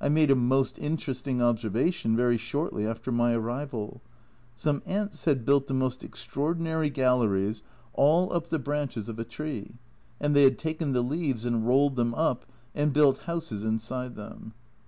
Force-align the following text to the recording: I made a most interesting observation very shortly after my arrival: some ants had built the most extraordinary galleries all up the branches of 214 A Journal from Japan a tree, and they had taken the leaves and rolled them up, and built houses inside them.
I 0.00 0.08
made 0.08 0.30
a 0.30 0.36
most 0.36 0.78
interesting 0.78 1.42
observation 1.42 2.14
very 2.16 2.36
shortly 2.36 2.86
after 2.86 3.10
my 3.10 3.34
arrival: 3.34 4.00
some 4.54 4.80
ants 4.86 5.24
had 5.24 5.44
built 5.44 5.66
the 5.66 5.74
most 5.74 6.04
extraordinary 6.04 6.88
galleries 6.88 7.64
all 7.92 8.32
up 8.32 8.46
the 8.48 8.60
branches 8.60 9.08
of 9.08 9.16
214 9.16 9.18
A 9.18 9.50
Journal 9.50 9.64
from 9.64 9.74
Japan 9.74 9.80
a 9.80 10.06
tree, 10.06 10.20
and 10.20 10.36
they 10.36 10.44
had 10.44 10.56
taken 10.58 10.92
the 10.92 11.02
leaves 11.02 11.44
and 11.44 11.66
rolled 11.66 11.96
them 11.96 12.14
up, 12.14 12.46
and 12.76 12.92
built 12.92 13.18
houses 13.22 13.64
inside 13.64 14.14
them. 14.14 14.52